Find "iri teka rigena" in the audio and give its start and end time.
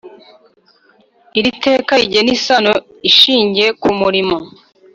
1.37-2.31